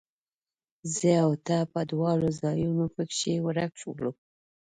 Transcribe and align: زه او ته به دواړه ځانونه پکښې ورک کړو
زه 0.95 1.11
او 1.25 1.31
ته 1.45 1.55
به 1.71 1.81
دواړه 1.91 2.29
ځانونه 2.39 2.85
پکښې 2.95 3.33
ورک 3.45 3.73
کړو 3.91 4.11